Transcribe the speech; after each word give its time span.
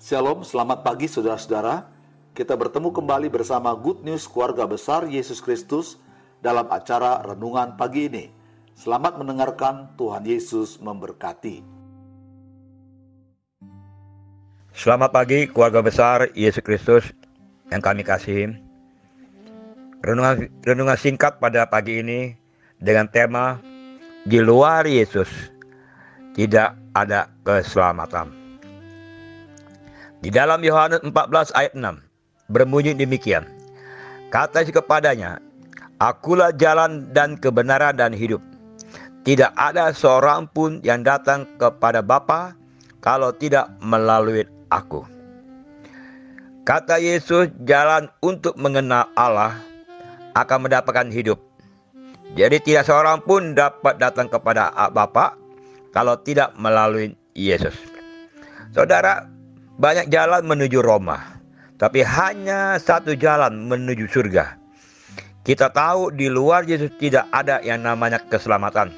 Shalom, 0.00 0.40
selamat 0.48 0.80
pagi 0.80 1.04
saudara-saudara. 1.04 1.84
Kita 2.32 2.56
bertemu 2.56 2.88
kembali 2.88 3.28
bersama 3.28 3.76
Good 3.76 4.00
News 4.00 4.24
Keluarga 4.24 4.64
Besar 4.64 5.04
Yesus 5.04 5.44
Kristus 5.44 6.00
dalam 6.40 6.72
acara 6.72 7.20
renungan 7.20 7.76
pagi 7.76 8.08
ini. 8.08 8.32
Selamat 8.72 9.20
mendengarkan, 9.20 9.92
Tuhan 10.00 10.24
Yesus 10.24 10.80
memberkati. 10.80 11.60
Selamat 14.72 15.12
pagi 15.12 15.44
keluarga 15.52 15.84
besar 15.84 16.32
Yesus 16.32 16.64
Kristus 16.64 17.04
yang 17.68 17.84
kami 17.84 18.00
kasih. 18.00 18.56
Renungan, 20.00 20.48
renungan 20.64 20.96
singkat 20.96 21.36
pada 21.44 21.68
pagi 21.68 22.00
ini 22.00 22.32
dengan 22.80 23.04
tema 23.04 23.60
di 24.24 24.40
luar 24.40 24.88
Yesus 24.88 25.28
tidak 26.32 26.72
ada 26.96 27.28
keselamatan. 27.44 28.39
Di 30.20 30.28
dalam 30.28 30.60
Yohanes 30.60 31.00
14 31.00 31.56
ayat 31.56 31.72
6 31.72 31.96
berbunyi 32.52 32.92
demikian. 32.92 33.48
Kata 34.28 34.68
kepadanya, 34.68 35.40
Akulah 35.96 36.52
jalan 36.52 37.08
dan 37.16 37.40
kebenaran 37.40 37.96
dan 37.96 38.12
hidup. 38.12 38.40
Tidak 39.24 39.52
ada 39.56 39.92
seorang 39.92 40.48
pun 40.48 40.80
yang 40.84 41.04
datang 41.04 41.48
kepada 41.56 42.04
Bapa 42.04 42.56
kalau 43.00 43.32
tidak 43.32 43.68
melalui 43.80 44.44
aku. 44.68 45.04
Kata 46.68 47.00
Yesus, 47.00 47.48
jalan 47.64 48.12
untuk 48.20 48.56
mengenal 48.60 49.08
Allah 49.16 49.56
akan 50.36 50.68
mendapatkan 50.68 51.08
hidup. 51.08 51.40
Jadi 52.36 52.60
tidak 52.60 52.88
seorang 52.88 53.24
pun 53.24 53.56
dapat 53.56 53.96
datang 53.96 54.28
kepada 54.28 54.68
Bapa 54.92 55.36
kalau 55.96 56.16
tidak 56.20 56.52
melalui 56.60 57.16
Yesus. 57.32 57.74
Saudara, 58.70 59.26
banyak 59.80 60.12
jalan 60.12 60.44
menuju 60.44 60.84
Roma, 60.84 61.40
tapi 61.80 62.04
hanya 62.04 62.76
satu 62.76 63.16
jalan 63.16 63.64
menuju 63.64 64.04
surga. 64.12 64.60
Kita 65.40 65.72
tahu 65.72 66.12
di 66.12 66.28
luar 66.28 66.68
Yesus 66.68 66.92
tidak 67.00 67.24
ada 67.32 67.64
yang 67.64 67.80
namanya 67.80 68.20
keselamatan. 68.28 68.92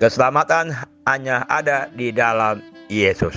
Keselamatan 0.00 0.72
hanya 1.04 1.44
ada 1.52 1.92
di 1.92 2.08
dalam 2.08 2.64
Yesus. 2.88 3.36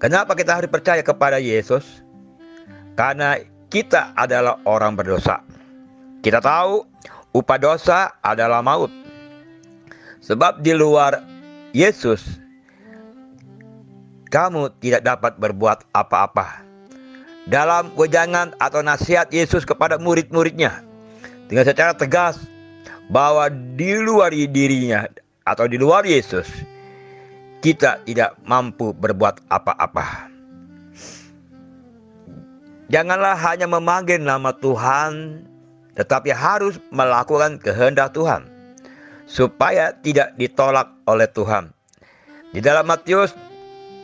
Kenapa 0.00 0.32
kita 0.32 0.56
harus 0.56 0.72
percaya 0.72 1.04
kepada 1.04 1.36
Yesus? 1.36 2.00
Karena 2.96 3.36
kita 3.68 4.16
adalah 4.16 4.56
orang 4.64 4.96
berdosa. 4.96 5.44
Kita 6.24 6.40
tahu 6.40 6.80
upah 7.36 7.60
dosa 7.60 8.16
adalah 8.24 8.64
maut. 8.64 8.88
Sebab 10.24 10.64
di 10.64 10.72
luar 10.72 11.20
Yesus 11.76 12.45
kamu 14.36 14.68
tidak 14.84 15.00
dapat 15.00 15.40
berbuat 15.40 15.88
apa-apa. 15.96 16.60
Dalam 17.48 17.88
wejangan 17.96 18.52
atau 18.60 18.84
nasihat 18.84 19.32
Yesus 19.32 19.64
kepada 19.64 19.96
murid-muridnya 19.96 20.84
dengan 21.48 21.64
secara 21.64 21.96
tegas 21.96 22.36
bahwa 23.08 23.48
di 23.48 23.96
luar 23.96 24.36
dirinya 24.36 25.08
atau 25.48 25.64
di 25.64 25.80
luar 25.80 26.04
Yesus 26.04 26.44
kita 27.64 28.04
tidak 28.04 28.36
mampu 28.44 28.92
berbuat 28.92 29.40
apa-apa. 29.48 30.28
Janganlah 32.92 33.40
hanya 33.40 33.64
memanggil 33.64 34.20
nama 34.20 34.52
Tuhan, 34.52 35.42
tetapi 35.96 36.28
harus 36.36 36.76
melakukan 36.92 37.56
kehendak 37.56 38.12
Tuhan 38.12 38.44
supaya 39.24 39.96
tidak 40.04 40.36
ditolak 40.36 40.92
oleh 41.08 41.26
Tuhan. 41.26 41.72
Di 42.54 42.62
dalam 42.62 42.86
Matius 42.86 43.34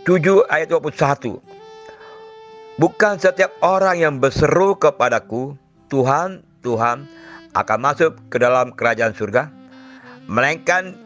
7 0.03 0.51
ayat 0.51 0.67
21. 0.67 1.39
Bukan 2.75 3.15
setiap 3.23 3.55
orang 3.63 4.03
yang 4.03 4.19
berseru 4.19 4.75
kepadaku, 4.75 5.55
Tuhan, 5.87 6.43
Tuhan, 6.67 7.07
akan 7.55 7.79
masuk 7.79 8.19
ke 8.27 8.43
dalam 8.43 8.75
kerajaan 8.75 9.15
surga, 9.15 9.47
melainkan 10.27 10.99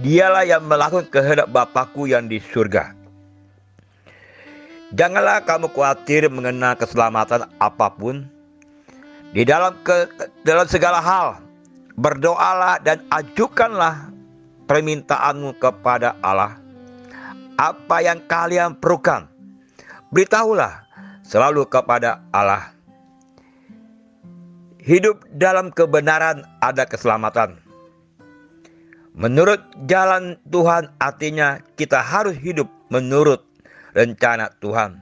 dialah 0.00 0.48
yang 0.48 0.64
melakukan 0.64 1.12
kehendak 1.12 1.52
Bapakku 1.52 2.08
yang 2.08 2.24
di 2.24 2.40
surga. 2.40 2.96
Janganlah 4.96 5.44
kamu 5.44 5.68
khawatir 5.68 6.32
mengenal 6.32 6.72
keselamatan 6.80 7.44
apa 7.60 7.92
pun. 7.92 8.24
Di 9.36 9.44
dalam 9.44 9.76
ke, 9.84 10.08
dalam 10.48 10.64
segala 10.64 11.04
hal, 11.04 11.36
berdoalah 12.00 12.80
dan 12.80 13.04
ajukanlah 13.12 14.08
permintaanmu 14.64 15.52
kepada 15.60 16.16
Allah 16.24 16.56
apa 17.58 17.98
yang 18.06 18.22
kalian 18.30 18.78
perlukan. 18.78 19.26
Beritahulah 20.14 20.86
selalu 21.26 21.66
kepada 21.66 22.22
Allah. 22.30 22.70
Hidup 24.78 25.20
dalam 25.36 25.74
kebenaran 25.74 26.46
ada 26.62 26.88
keselamatan. 26.88 27.60
Menurut 29.18 29.60
jalan 29.90 30.38
Tuhan 30.48 30.94
artinya 31.02 31.58
kita 31.74 31.98
harus 31.98 32.38
hidup 32.38 32.70
menurut 32.88 33.42
rencana 33.92 34.54
Tuhan. 34.62 34.96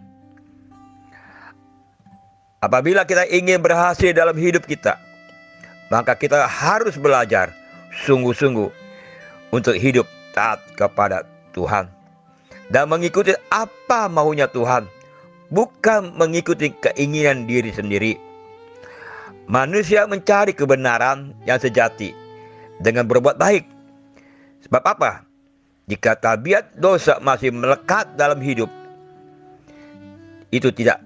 Apabila 2.64 3.04
kita 3.04 3.28
ingin 3.28 3.60
berhasil 3.60 4.10
dalam 4.16 4.34
hidup 4.34 4.64
kita, 4.64 4.96
maka 5.92 6.16
kita 6.16 6.48
harus 6.48 6.96
belajar 6.96 7.52
sungguh-sungguh 8.08 8.72
untuk 9.52 9.76
hidup 9.76 10.08
taat 10.32 10.64
kepada 10.74 11.22
Tuhan 11.52 11.95
dan 12.70 12.90
mengikuti 12.90 13.34
apa 13.52 14.10
maunya 14.10 14.50
Tuhan, 14.50 14.86
bukan 15.50 16.14
mengikuti 16.18 16.74
keinginan 16.82 17.46
diri 17.46 17.70
sendiri. 17.70 18.18
Manusia 19.46 20.10
mencari 20.10 20.50
kebenaran 20.50 21.30
yang 21.46 21.62
sejati 21.62 22.10
dengan 22.82 23.06
berbuat 23.06 23.38
baik. 23.38 23.62
Sebab 24.66 24.82
apa? 24.82 25.22
Jika 25.86 26.18
tabiat 26.18 26.74
dosa 26.74 27.22
masih 27.22 27.54
melekat 27.54 28.10
dalam 28.18 28.42
hidup, 28.42 28.66
itu 30.50 30.66
tidak 30.74 30.98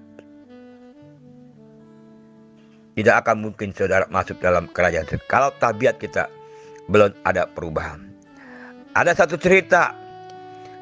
tidak 2.97 3.21
akan 3.21 3.45
mungkin 3.45 3.69
saudara 3.77 4.09
masuk 4.09 4.41
dalam 4.41 4.65
kerajaan. 4.73 5.05
Kalau 5.29 5.53
tabiat 5.61 6.01
kita 6.01 6.25
belum 6.89 7.13
ada 7.21 7.45
perubahan. 7.45 8.09
Ada 8.97 9.23
satu 9.23 9.37
cerita 9.37 10.00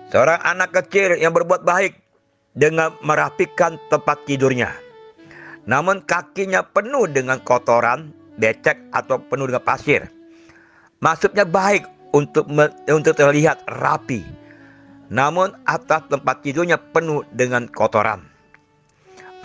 Seorang 0.09 0.41
anak 0.41 0.73
kecil 0.73 1.21
yang 1.21 1.37
berbuat 1.37 1.61
baik 1.61 1.93
dengan 2.57 2.97
merapikan 3.05 3.77
tempat 3.93 4.25
tidurnya. 4.25 4.73
Namun 5.69 6.01
kakinya 6.01 6.65
penuh 6.65 7.05
dengan 7.05 7.37
kotoran, 7.45 8.09
becek 8.41 8.81
atau 8.89 9.21
penuh 9.21 9.45
dengan 9.45 9.61
pasir. 9.61 10.09
Maksudnya 10.97 11.45
baik 11.45 11.85
untuk 12.09 12.49
untuk 12.89 13.13
terlihat 13.13 13.61
rapi. 13.69 14.25
Namun 15.13 15.53
atas 15.69 16.05
tempat 16.09 16.41
tidurnya 16.41 16.81
penuh 16.89 17.21
dengan 17.33 17.69
kotoran. 17.69 18.25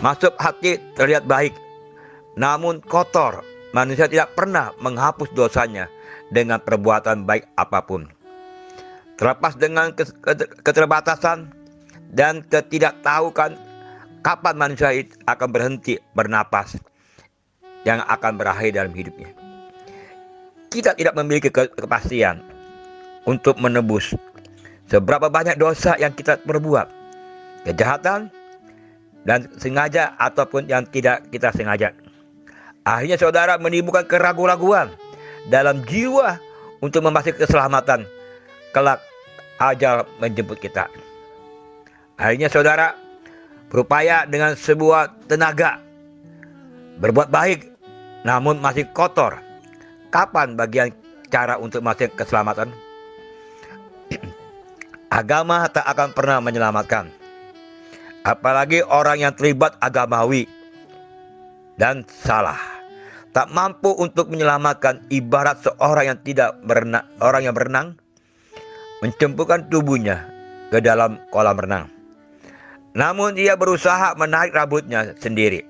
Masuk 0.01 0.33
hati 0.41 0.81
terlihat 0.97 1.29
baik, 1.29 1.53
namun 2.41 2.81
kotor. 2.81 3.45
Manusia 3.75 4.07
tidak 4.07 4.39
pernah 4.39 4.71
menghapus 4.79 5.35
dosanya 5.35 5.91
dengan 6.31 6.63
perbuatan 6.63 7.27
baik 7.27 7.51
apa 7.59 7.83
pun. 7.83 8.07
Terlepas 9.15 9.55
dengan 9.55 9.95
keterbatasan 10.67 11.51
dan 12.11 12.43
ketidaktahukan 12.47 13.55
kapan 14.27 14.55
manusia 14.59 14.91
akan 15.31 15.49
berhenti 15.55 16.01
bernapas 16.19 16.75
yang 17.87 18.03
akan 18.09 18.41
berakhir 18.41 18.75
dalam 18.75 18.91
hidupnya. 18.91 19.31
Kita 20.73 20.99
tidak 20.99 21.15
memiliki 21.15 21.55
kepastian 21.55 22.43
untuk 23.23 23.55
menebus 23.63 24.19
seberapa 24.91 25.31
banyak 25.31 25.55
dosa 25.61 25.95
yang 26.01 26.11
kita 26.11 26.43
perbuat. 26.43 26.91
Kejahatan 27.65 28.29
dan 29.25 29.49
sengaja 29.57 30.13
ataupun 30.21 30.69
yang 30.69 30.85
tidak 30.91 31.25
kita 31.33 31.49
sengaja. 31.55 31.97
Akhirnya 32.85 33.17
saudara 33.17 33.57
menimbulkan 33.57 34.05
keraguan-raguan 34.05 34.93
dalam 35.49 35.81
jiwa 35.89 36.37
untuk 36.85 37.01
memastikan 37.01 37.41
keselamatan 37.41 38.05
kelak 38.77 39.01
ajal 39.59 40.09
menjemput 40.19 40.59
kita. 40.59 40.91
Akhirnya 42.19 42.47
saudara 42.51 42.95
berupaya 43.71 44.23
dengan 44.27 44.55
sebuah 44.55 45.27
tenaga 45.27 45.83
berbuat 47.03 47.29
baik 47.31 47.61
namun 48.25 48.59
masih 48.59 48.89
kotor. 48.95 49.39
Kapan 50.15 50.55
bagian 50.55 50.95
cara 51.27 51.59
untuk 51.59 51.83
masuk 51.83 52.15
keselamatan? 52.15 52.71
Agama 55.11 55.67
tak 55.67 55.85
akan 55.91 56.15
pernah 56.15 56.39
menyelamatkan. 56.39 57.11
Apalagi 58.25 58.81
orang 58.87 59.21
yang 59.21 59.33
terlibat 59.37 59.77
agamawi 59.85 60.49
dan 61.77 62.07
salah. 62.09 62.57
Tak 63.35 63.51
mampu 63.51 63.91
untuk 63.99 64.31
menyelamatkan 64.31 65.03
ibarat 65.11 65.59
seorang 65.61 66.15
yang 66.15 66.19
tidak 66.23 66.55
berenang, 66.63 67.05
orang 67.19 67.43
yang 67.43 67.53
berenang 67.53 67.99
mencemplungkan 69.05 69.69
tubuhnya 69.69 70.25
ke 70.73 70.81
dalam 70.81 71.21
kolam 71.29 71.61
renang. 71.61 71.93
Namun 72.97 73.37
ia 73.37 73.53
berusaha 73.53 74.17
menarik 74.17 74.57
rambutnya 74.57 75.13
sendiri 75.21 75.61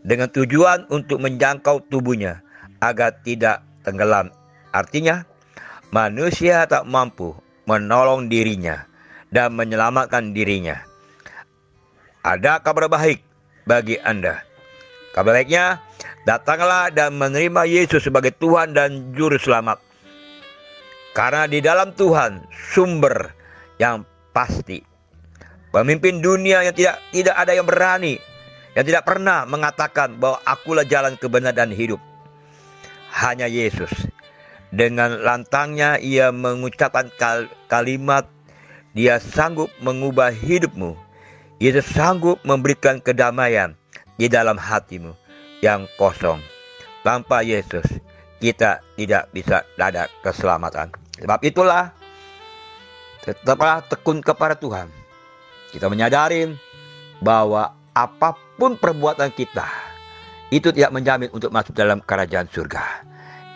dengan 0.00 0.32
tujuan 0.32 0.88
untuk 0.88 1.20
menjangkau 1.20 1.84
tubuhnya 1.92 2.40
agar 2.80 3.12
tidak 3.20 3.60
tenggelam. 3.84 4.32
Artinya, 4.72 5.28
manusia 5.92 6.64
tak 6.64 6.88
mampu 6.88 7.36
menolong 7.68 8.32
dirinya 8.32 8.88
dan 9.28 9.52
menyelamatkan 9.52 10.32
dirinya. 10.32 10.80
Ada 12.24 12.64
kabar 12.64 12.88
baik 12.88 13.20
bagi 13.68 14.00
Anda. 14.00 14.40
Kabar 15.12 15.36
baiknya, 15.36 15.82
datanglah 16.24 16.88
dan 16.88 17.20
menerima 17.20 17.68
Yesus 17.68 18.06
sebagai 18.06 18.32
Tuhan 18.38 18.72
dan 18.72 19.12
Juru 19.12 19.36
Selamat. 19.36 19.87
Karena 21.18 21.50
di 21.50 21.58
dalam 21.58 21.90
Tuhan 21.98 22.46
sumber 22.54 23.34
yang 23.82 24.06
pasti. 24.30 24.78
Pemimpin 25.74 26.22
dunia 26.22 26.62
yang 26.62 26.70
tidak 26.78 27.02
tidak 27.10 27.34
ada 27.34 27.52
yang 27.58 27.66
berani, 27.66 28.22
yang 28.78 28.86
tidak 28.86 29.02
pernah 29.02 29.42
mengatakan 29.42 30.14
bahwa 30.14 30.38
akulah 30.46 30.86
jalan 30.86 31.18
kebenaran 31.18 31.58
dan 31.58 31.70
hidup. 31.74 31.98
Hanya 33.10 33.50
Yesus. 33.50 33.90
Dengan 34.70 35.18
lantangnya 35.18 35.98
ia 35.98 36.30
mengucapkan 36.30 37.10
kal 37.18 37.50
kalimat 37.66 38.30
dia 38.94 39.18
sanggup 39.18 39.74
mengubah 39.82 40.30
hidupmu. 40.30 40.94
Yesus 41.58 41.90
sanggup 41.98 42.38
memberikan 42.46 43.02
kedamaian 43.02 43.74
di 44.14 44.30
dalam 44.30 44.54
hatimu 44.54 45.18
yang 45.66 45.90
kosong. 45.98 46.38
Tanpa 47.02 47.42
Yesus, 47.42 47.98
kita 48.38 48.78
tidak 48.94 49.26
bisa 49.34 49.66
ada 49.74 50.06
keselamatan. 50.22 50.97
Sebab 51.18 51.40
itulah, 51.42 51.90
tetaplah 53.26 53.82
tekun 53.90 54.22
kepada 54.22 54.54
Tuhan. 54.54 54.86
Kita 55.74 55.90
menyadari 55.90 56.48
bahwa 57.18 57.74
apa 57.92 58.38
pun 58.56 58.78
perbuatan 58.78 59.34
kita, 59.34 59.66
itu 60.48 60.70
tidak 60.70 60.94
menjamin 60.94 61.28
untuk 61.34 61.50
masuk 61.50 61.74
dalam 61.74 61.98
kerajaan 62.00 62.46
surga. 62.48 63.04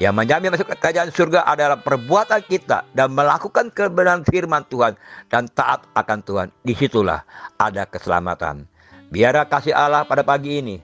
Yang 0.02 0.14
menjamin 0.18 0.50
masuk 0.50 0.66
ke 0.74 0.76
kerajaan 0.82 1.14
surga 1.14 1.46
adalah 1.46 1.78
perbuatan 1.78 2.42
kita 2.42 2.82
dan 2.90 3.14
melakukan 3.14 3.70
kebenaran 3.70 4.26
firman 4.26 4.66
Tuhan 4.66 4.98
dan 5.30 5.46
taat 5.54 5.86
akan 5.94 6.18
Tuhan. 6.26 6.48
Di 6.66 6.74
situlah 6.74 7.22
ada 7.54 7.86
keselamatan. 7.86 8.66
Biar 9.14 9.38
kasih 9.46 9.70
Allah 9.70 10.02
pada 10.02 10.26
pagi 10.26 10.58
ini 10.58 10.76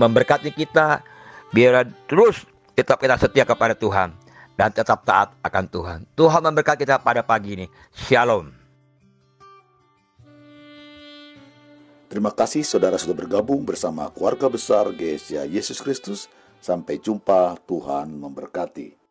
memberkati 0.00 0.48
kita. 0.56 1.04
Biar 1.52 1.86
terus 2.08 2.48
tetap 2.72 2.98
kita 3.04 3.20
setia 3.20 3.44
kepada 3.44 3.76
Tuhan 3.76 4.23
dan 4.54 4.70
tetap 4.70 5.02
taat 5.02 5.34
akan 5.42 5.64
Tuhan. 5.66 6.00
Tuhan 6.14 6.42
memberkati 6.42 6.86
kita 6.86 7.02
pada 7.02 7.22
pagi 7.26 7.58
ini. 7.58 7.66
Shalom. 7.94 8.50
Terima 12.10 12.30
kasih 12.30 12.62
saudara 12.62 12.94
sudah 12.94 13.26
bergabung 13.26 13.66
bersama 13.66 14.06
keluarga 14.14 14.46
besar 14.46 14.86
GSA 14.94 15.50
Yesus 15.50 15.82
Kristus. 15.82 16.30
Sampai 16.62 16.96
jumpa, 16.96 17.60
Tuhan 17.68 18.08
memberkati. 18.14 19.03